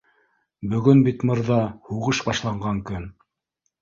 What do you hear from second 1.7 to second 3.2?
һуғыш башланған көн